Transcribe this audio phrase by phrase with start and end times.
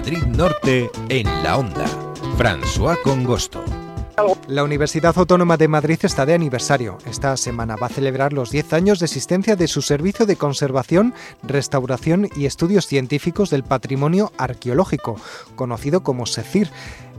[0.00, 1.84] Madrid Norte en la onda.
[2.38, 3.62] François Congosto.
[4.48, 6.96] La Universidad Autónoma de Madrid está de aniversario.
[7.04, 11.12] Esta semana va a celebrar los 10 años de existencia de su servicio de conservación,
[11.42, 15.20] restauración y estudios científicos del patrimonio arqueológico,
[15.54, 16.70] conocido como SECIR.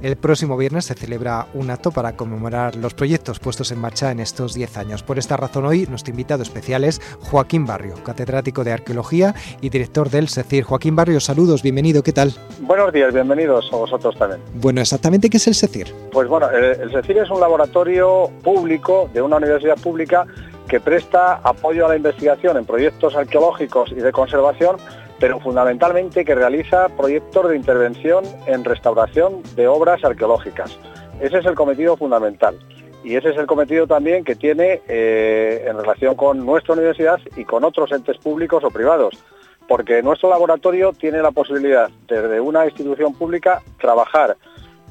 [0.02, 4.20] El próximo viernes se celebra un acto para conmemorar los proyectos puestos en marcha en
[4.20, 5.04] estos 10 años.
[5.04, 10.10] Por esta razón hoy nuestro invitado especial es Joaquín Barrio, catedrático de Arqueología y director
[10.10, 10.64] del SECIR.
[10.64, 12.34] Joaquín Barrio, saludos, bienvenido, ¿qué tal?
[12.62, 14.42] Buenos días, bienvenidos a vosotros también.
[14.56, 15.94] Bueno, exactamente, ¿qué es el SECIR?
[16.12, 20.26] Pues bueno, el, el SECIR es un laboratorio público de una universidad pública
[20.72, 24.78] que presta apoyo a la investigación en proyectos arqueológicos y de conservación
[25.20, 30.80] pero fundamentalmente que realiza proyectos de intervención en restauración de obras arqueológicas.
[31.20, 32.58] Ese es el cometido fundamental.
[33.04, 37.44] Y ese es el cometido también que tiene eh, en relación con nuestra universidad y
[37.44, 39.22] con otros entes públicos o privados,
[39.68, 44.38] porque nuestro laboratorio tiene la posibilidad desde una institución pública trabajar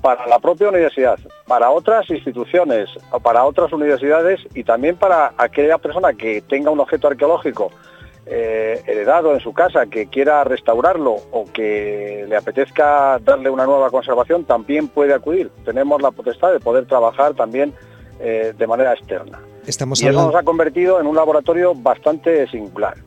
[0.00, 2.88] para la propia universidad, para otras instituciones
[3.22, 7.70] para otras universidades y también para aquella persona que tenga un objeto arqueológico
[8.26, 13.90] eh, heredado en su casa que quiera restaurarlo o que le apetezca darle una nueva
[13.90, 15.50] conservación, también puede acudir.
[15.64, 17.74] Tenemos la potestad de poder trabajar también
[18.20, 19.40] eh, de manera externa.
[19.66, 22.98] Estamos y eso nos ha convertido en un laboratorio bastante singular.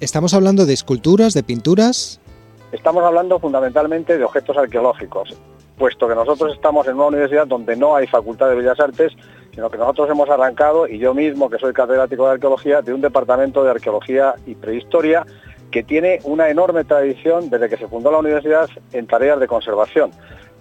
[0.00, 2.20] ¿Estamos hablando de esculturas, de pinturas?
[2.70, 5.34] Estamos hablando fundamentalmente de objetos arqueológicos,
[5.78, 9.16] puesto que nosotros estamos en una universidad donde no hay facultad de Bellas Artes
[9.58, 13.00] sino que nosotros hemos arrancado, y yo mismo, que soy catedrático de arqueología, de un
[13.00, 15.26] departamento de arqueología y prehistoria
[15.72, 20.12] que tiene una enorme tradición desde que se fundó la universidad en tareas de conservación.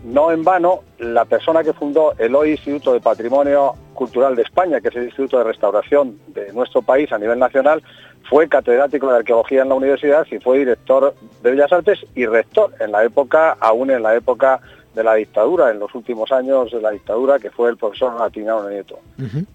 [0.04, 4.82] No en vano, la persona que fundó el hoy Instituto de Patrimonio Cultural de España,
[4.82, 7.84] que es el Instituto de Restauración de nuestro país a nivel nacional,
[8.28, 12.74] fue catedrático de arqueología en la universidad y fue director de Bellas Artes y rector
[12.80, 14.60] en la época, aún en la época
[14.98, 18.68] de la dictadura, en los últimos años de la dictadura, que fue el profesor Latinado
[18.70, 19.00] Nieto.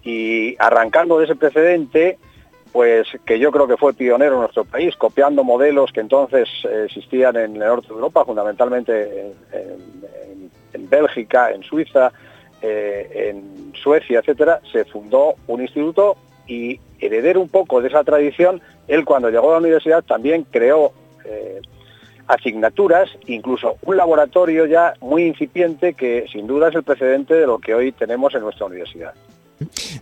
[0.01, 2.17] Y arrancando de ese precedente,
[2.71, 6.85] pues que yo creo que fue pionero en nuestro país, copiando modelos que entonces eh,
[6.85, 9.33] existían en el norte de Europa, fundamentalmente
[10.73, 12.11] en, Bélgica, en Suiza,
[12.61, 16.15] eh, en Suecia, etcétera, se fundó un instituto
[16.47, 20.93] y heredero un poco de esa tradición, él cuando llegó a la universidad también creó
[21.25, 21.61] eh,
[22.27, 27.59] asignaturas, incluso un laboratorio ya muy incipiente que sin duda es el precedente de lo
[27.59, 29.13] que hoy tenemos en nuestra universidad.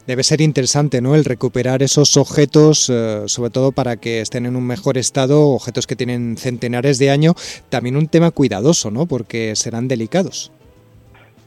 [0.07, 1.15] Debe ser interesante, ¿no?
[1.15, 5.87] El recuperar esos objetos, eh, sobre todo para que estén en un mejor estado, objetos
[5.87, 7.35] que tienen centenares de años,
[7.69, 9.05] también un tema cuidadoso, ¿no?
[9.05, 10.51] Porque serán delicados.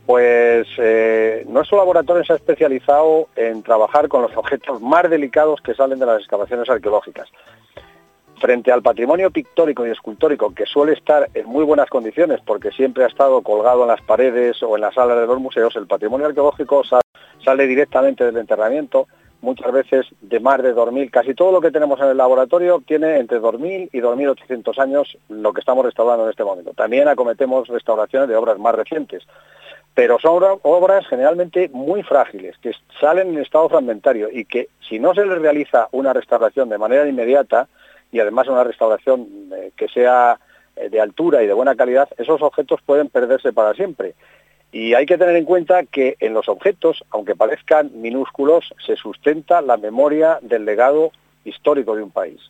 [0.06, 5.74] Pues eh, nuestro laboratorio se ha especializado en trabajar con los objetos más delicados que
[5.74, 7.28] salen de las excavaciones arqueológicas
[8.41, 13.05] frente al patrimonio pictórico y escultórico, que suele estar en muy buenas condiciones porque siempre
[13.05, 16.27] ha estado colgado en las paredes o en las salas de los museos, el patrimonio
[16.27, 16.83] arqueológico
[17.45, 19.06] sale directamente del enterramiento,
[19.41, 21.11] muchas veces de más de 2.000.
[21.11, 25.53] Casi todo lo que tenemos en el laboratorio tiene entre 2.000 y 2.800 años lo
[25.53, 26.72] que estamos restaurando en este momento.
[26.72, 29.22] También acometemos restauraciones de obras más recientes,
[29.95, 35.15] pero son obras generalmente muy frágiles, que salen en estado fragmentario y que si no
[35.15, 37.69] se les realiza una restauración de manera inmediata,
[38.14, 40.38] y además una restauración eh, que sea
[40.76, 44.14] eh, de altura y de buena calidad, esos objetos pueden perderse para siempre.
[44.70, 49.60] Y hay que tener en cuenta que en los objetos, aunque parezcan minúsculos, se sustenta
[49.62, 51.10] la memoria del legado
[51.44, 52.41] histórico de un país.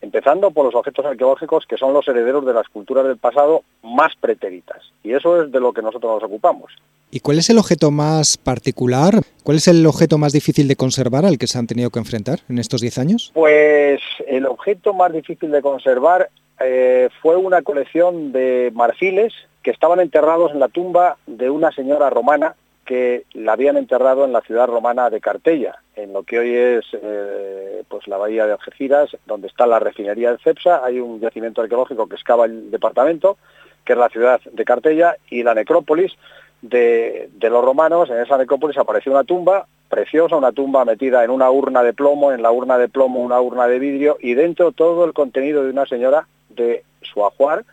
[0.00, 4.14] Empezando por los objetos arqueológicos que son los herederos de las culturas del pasado más
[4.16, 4.82] pretéritas.
[5.02, 6.72] Y eso es de lo que nosotros nos ocupamos.
[7.10, 9.20] ¿Y cuál es el objeto más particular?
[9.42, 12.40] ¿Cuál es el objeto más difícil de conservar al que se han tenido que enfrentar
[12.48, 13.30] en estos 10 años?
[13.34, 20.00] Pues el objeto más difícil de conservar eh, fue una colección de marfiles que estaban
[20.00, 22.54] enterrados en la tumba de una señora romana
[22.90, 26.84] que la habían enterrado en la ciudad romana de Cartella, en lo que hoy es
[26.92, 30.84] eh, pues la bahía de Algeciras, donde está la refinería de Cepsa.
[30.84, 33.38] Hay un yacimiento arqueológico que excava el departamento,
[33.84, 36.16] que es la ciudad de Cartella, y la necrópolis,
[36.62, 41.48] de, los romanos, en esa necrópolis apareció una tumba preciosa, una tumba metida en una
[41.48, 45.04] urna de plomo, en la urna de plomo una urna de vidrio y dentro todo
[45.04, 47.64] el contenido de una señora de su ajuar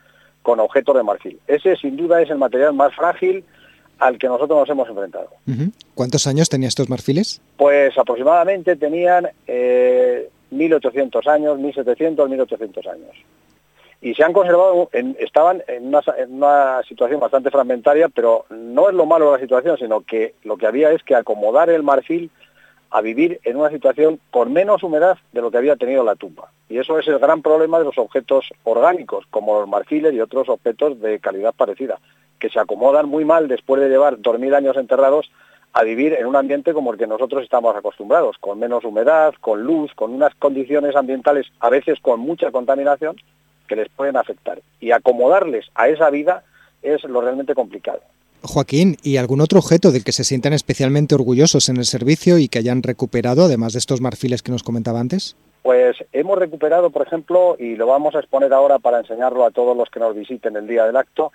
[0.44, 1.40] con objetos de marfil.
[1.48, 3.44] Ese sin duda es el material más frágil
[4.00, 5.30] al que nosotros nos hemos enfrentado.
[5.96, 7.42] ¿Cuántos años tenían estos marfiles?
[7.58, 13.16] Pues aproximadamente tenían eh, 1800 años, 1700, 1800 años
[14.02, 14.90] y se han conservado,
[15.20, 15.94] estaban en
[16.28, 20.58] una, situación bastante fragmentaria, pero no es lo malo de la situación, sino que lo
[20.58, 22.30] que había es que acomodar el marfil
[22.90, 26.52] a vivir en una situación con menos humedad de lo que había tenido la tumba.
[26.70, 30.48] Y eso es el gran problema de los objetos orgánicos, como los marfiles y otros
[30.48, 32.00] objetos de calidad parecida,
[32.40, 35.30] que se acomodan muy mal después de llevar 2.000 años enterrados
[35.74, 39.64] a vivir en un ambiente como el que nosotros estamos acostumbrados, con menos humedad, con
[39.64, 43.16] luz, con unas condiciones ambientales, a veces con mucha contaminación,
[43.68, 44.62] que les pueden afectar.
[44.80, 46.44] Y acomodarles a esa vida
[46.82, 48.00] es lo realmente complicado.
[48.42, 52.48] Joaquín, ¿y algún otro objeto del que se sientan especialmente orgullosos en el servicio y
[52.48, 55.36] que hayan recuperado, además de estos marfiles que nos comentaba antes?
[55.64, 59.76] Pues hemos recuperado, por ejemplo, y lo vamos a exponer ahora para enseñarlo a todos
[59.76, 61.34] los que nos visiten el día del acto,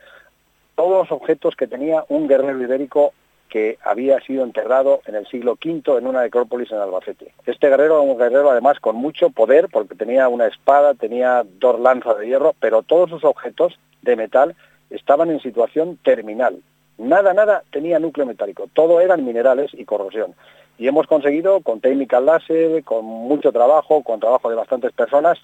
[0.74, 3.12] todos los objetos que tenía un guerrero ibérico
[3.48, 7.34] que había sido enterrado en el siglo V en una necrópolis en Albacete.
[7.44, 11.78] Este guerrero era un guerrero además con mucho poder porque tenía una espada, tenía dos
[11.78, 14.56] lanzas de hierro, pero todos sus objetos de metal
[14.88, 16.62] estaban en situación terminal.
[16.96, 20.34] Nada, nada tenía núcleo metálico, todo eran minerales y corrosión.
[20.78, 25.38] Y hemos conseguido, con técnicas láser, con mucho trabajo, con trabajo de bastantes personas,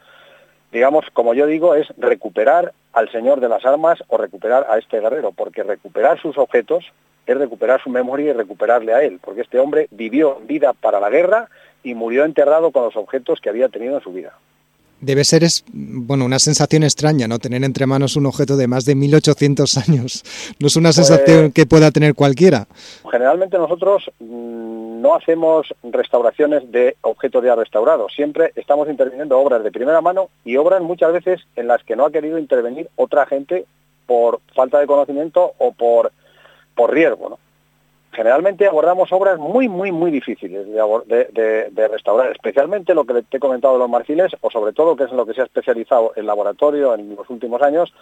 [0.72, 5.00] digamos, como yo digo, es recuperar al señor de las armas o recuperar a este
[5.00, 6.84] guerrero, porque recuperar sus objetos
[7.26, 11.10] es recuperar su memoria y recuperarle a él, porque este hombre vivió vida para la
[11.10, 11.48] guerra
[11.82, 14.32] y murió enterrado con los objetos que había tenido en su vida.
[15.00, 17.38] Debe ser es, bueno, una sensación extraña, ¿no?
[17.38, 20.24] Tener entre manos un objeto de más de 1800 años.
[20.58, 22.66] No es una sensación pues que pueda tener cualquiera.
[23.08, 24.10] Generalmente nosotros
[25.00, 28.12] no hacemos restauraciones de objetos ya restaurados.
[28.14, 32.04] Siempre estamos interviniendo obras de primera mano y obras muchas veces en las que no
[32.04, 33.66] ha querido intervenir otra gente
[34.06, 36.12] por falta de conocimiento o por,
[36.74, 37.38] por riesgo, ¿no?
[38.12, 43.74] Generalmente abordamos obras muy, muy, muy difíciles de, restaurar, especialmente lo que te he comentado
[43.74, 46.94] de los marfiles, o sobre todo, que es lo que se ha especializado el laboratorio
[46.94, 47.92] en los últimos años,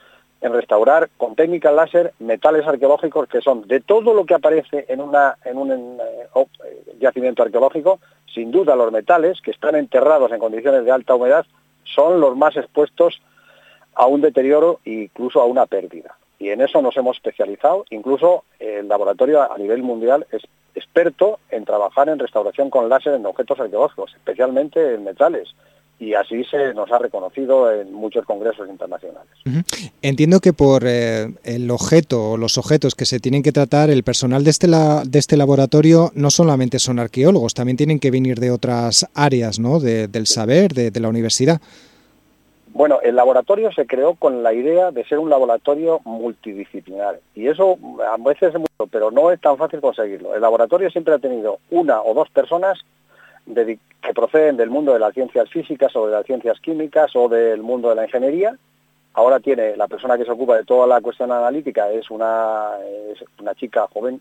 [0.41, 5.01] en restaurar con técnicas láser metales arqueológicos que son de todo lo que aparece en,
[5.01, 6.47] en un eh,
[7.01, 8.01] yacimiento arqueológico,
[8.33, 11.47] sin duda los metales que están enterrados en condiciones de alta humedad
[11.85, 13.23] son los más expuestos
[13.95, 17.85] a un deterioro e incluso a una pérdida y en eso nos hemos especializado.
[17.91, 20.43] Incluso el laboratorio a nivel mundial es
[20.75, 25.49] experto en trabajar en restauración con láser en objetos arqueológicos, especialmente en metales.
[25.99, 29.33] Y así se nos ha reconocido en muchos congresos internacionales.
[30.03, 34.03] Entiendo que por eh, el objeto o los objetos que se tienen que tratar, el
[34.03, 38.51] personal de este, de este laboratorio no solamente son arqueólogos, también tienen que venir de
[38.51, 39.81] otras áreas ¿no?
[39.81, 41.63] del saber, de la universidad.
[42.77, 47.79] Bueno, el laboratorio se creó con la idea de ser un laboratorio multidisciplinar y eso
[48.07, 50.35] a veces es mucho, pero no es tan fácil conseguirlo.
[50.35, 52.85] El laboratorio siempre ha tenido una o dos personas
[53.47, 57.63] que proceden del mundo de las ciencias físicas o de las ciencias químicas o del
[57.63, 58.55] mundo de la ingeniería.
[59.15, 62.73] Ahora tiene la persona que se ocupa de toda la cuestión analítica, es una,
[63.11, 64.21] es una chica joven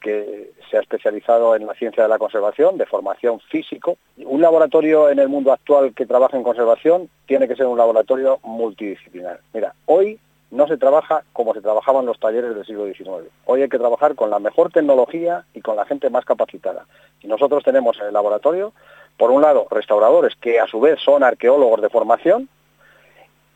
[0.00, 3.96] que se ha especializado en la ciencia de la conservación, de formación físico.
[4.18, 8.38] Un laboratorio en el mundo actual que trabaja en conservación tiene que ser un laboratorio
[8.42, 9.40] multidisciplinar.
[9.52, 10.18] Mira, hoy
[10.50, 13.28] no se trabaja como se trabajaba en los talleres del siglo XIX.
[13.44, 16.86] Hoy hay que trabajar con la mejor tecnología y con la gente más capacitada.
[17.22, 18.72] Y nosotros tenemos en el laboratorio,
[19.16, 22.48] por un lado, restauradores que a su vez son arqueólogos de formación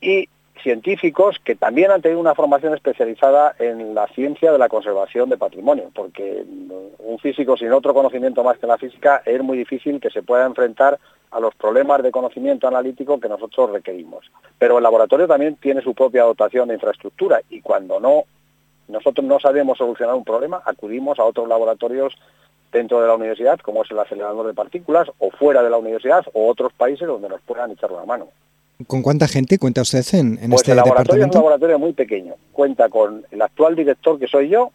[0.00, 0.28] y
[0.62, 5.36] científicos que también han tenido una formación especializada en la ciencia de la conservación de
[5.36, 6.44] patrimonio, porque
[6.98, 10.46] un físico sin otro conocimiento más que la física es muy difícil que se pueda
[10.46, 10.98] enfrentar
[11.30, 14.30] a los problemas de conocimiento analítico que nosotros requerimos.
[14.58, 18.24] Pero el laboratorio también tiene su propia dotación de infraestructura y cuando no
[18.88, 22.14] nosotros no sabemos solucionar un problema, acudimos a otros laboratorios
[22.72, 26.24] dentro de la universidad, como es el acelerador de partículas, o fuera de la universidad,
[26.32, 28.28] o otros países donde nos puedan echar una mano.
[28.86, 31.26] ¿Con cuánta gente cuenta usted en, en pues este el laboratorio departamento?
[31.26, 32.34] es un laboratorio muy pequeño.
[32.52, 34.70] Cuenta con el actual director, que soy yo,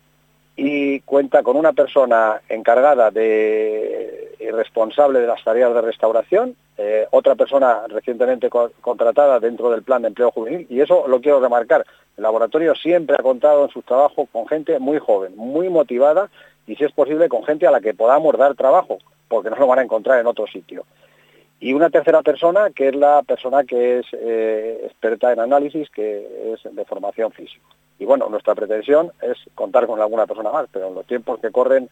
[0.56, 7.08] y cuenta con una persona encargada de y responsable de las tareas de restauración, eh,
[7.12, 11.86] otra persona recientemente contratada dentro del plan de empleo juvenil, y eso lo quiero remarcar.
[12.18, 16.30] El laboratorio siempre ha contado en sus trabajos con gente muy joven, muy motivada,
[16.68, 18.98] y si es posible con gente a la que podamos dar trabajo,
[19.30, 20.86] porque no lo van a encontrar en otro sitio.
[21.64, 26.54] Y una tercera persona, que es la persona que es eh, experta en análisis, que
[26.54, 27.64] es de formación física.
[27.98, 31.52] Y bueno, nuestra pretensión es contar con alguna persona más, pero en los tiempos que
[31.52, 31.90] corren,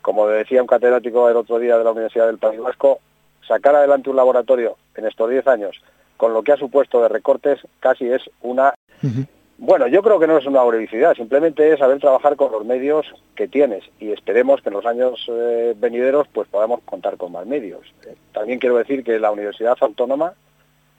[0.00, 3.00] como decía un catedrático el otro día de la Universidad del País Vasco,
[3.46, 5.82] sacar adelante un laboratorio en estos 10 años
[6.16, 8.72] con lo que ha supuesto de recortes casi es una...
[9.64, 13.06] Bueno, yo creo que no es una obricidad, simplemente es saber trabajar con los medios
[13.36, 17.46] que tienes y esperemos que en los años eh, venideros pues podamos contar con más
[17.46, 17.82] medios.
[18.32, 20.34] también quiero decir que la Universidad Autónoma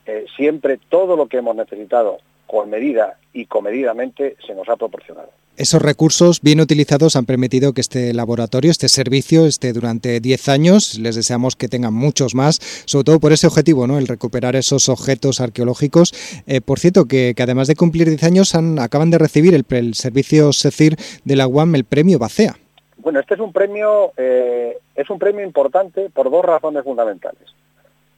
[0.05, 5.29] eh, siempre todo lo que hemos necesitado con medida y comedidamente se nos ha proporcionado.
[5.55, 10.97] Esos recursos bien utilizados han permitido que este laboratorio, este servicio, esté durante 10 años.
[10.97, 12.55] Les deseamos que tengan muchos más,
[12.85, 13.99] sobre todo por ese objetivo, ¿no?
[13.99, 16.11] el recuperar esos objetos arqueológicos.
[16.47, 20.53] Eh, por cierto, que, además de cumplir 10 años, han, acaban de recibir el, servicio
[20.53, 22.55] SECIR de la UAM el premio Bacea.
[22.97, 27.53] Bueno, este es un premio, eh, es un premio importante por dos razones fundamentales.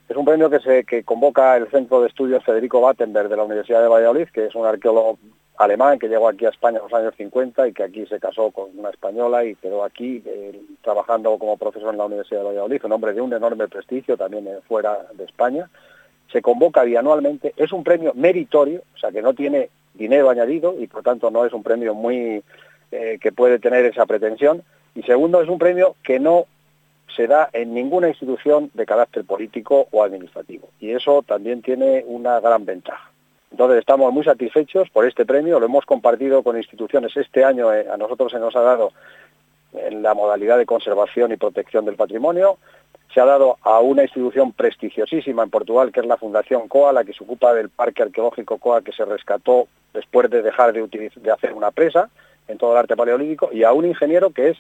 [0.08, 3.82] Es un premio que se convoca el Centro de Estudios Federico Battenberg de la Universidad
[3.82, 5.18] de Valladolid, que es un arqueólogo
[5.58, 8.52] alemán que llegó aquí a España en los años 50 y que aquí se casó
[8.52, 12.84] con una española y quedó aquí eh, trabajando como profesor en la Universidad de Valladolid,
[12.84, 15.70] un hombre de un enorme prestigio también eh, fuera de España.
[16.32, 20.88] Se convoca bianualmente, es un premio meritorio, o sea que no tiene dinero añadido y
[20.88, 22.44] por tanto no es un premio muy
[22.92, 24.62] eh, que puede tener esa pretensión.
[24.94, 26.46] Y segundo, es un premio que no
[27.16, 30.70] se da en ninguna institución de carácter político o administrativo.
[30.80, 33.12] Y eso también tiene una gran ventaja.
[33.52, 37.16] Entonces estamos muy satisfechos por este premio, lo hemos compartido con instituciones.
[37.16, 38.92] Este año eh, a nosotros se nos ha dado
[39.74, 42.58] en la modalidad de conservación y protección del patrimonio,
[43.14, 47.04] se ha dado a una institución prestigiosísima en Portugal, que es la Fundación COA, la
[47.06, 51.32] que se ocupa del Parque Arqueológico COA, que se rescató después de dejar de, de
[51.32, 52.10] hacer una presa
[52.48, 54.58] en todo el arte paleolítico, y a un ingeniero que es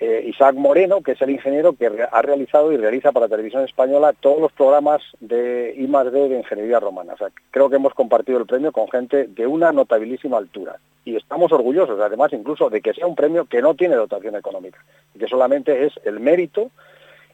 [0.00, 4.14] eh, Isaac Moreno, que es el ingeniero que ha realizado y realiza para televisión española
[4.18, 7.14] todos los programas de I de ingeniería romana.
[7.50, 10.76] Creo que hemos compartido el premio con gente de una notabilísima altura.
[11.04, 14.82] Y estamos orgullosos, además, incluso de que sea un premio que no tiene dotación económica,
[15.18, 16.70] que solamente es el mérito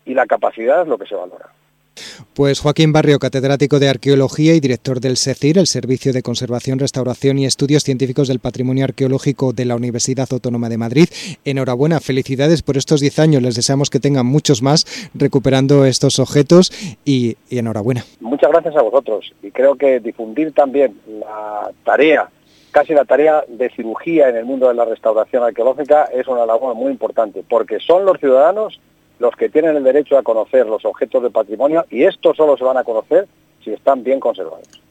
[0.04, 1.50] y la capacidad lo que se valora.
[2.34, 7.38] Pues Joaquín Barrio, catedrático de Arqueología y director del SECIR, el Servicio de Conservación, Restauración
[7.38, 11.08] y Estudios Científicos del Patrimonio Arqueológico de la Universidad Autónoma de Madrid.
[11.44, 13.42] Enhorabuena, felicidades por estos 10 años.
[13.42, 16.70] Les deseamos que tengan muchos más recuperando estos objetos
[17.04, 18.04] y, y enhorabuena.
[18.20, 22.30] Muchas gracias a vosotros y creo que difundir también la tarea
[22.76, 26.74] casi la tarea de cirugía en el mundo de la restauración arqueológica es una labor
[26.74, 28.78] muy importante, porque son los ciudadanos
[29.18, 32.64] los que tienen el derecho a conocer los objetos de patrimonio y estos solo se
[32.64, 33.26] van a conocer
[33.64, 34.85] si están bien conservados.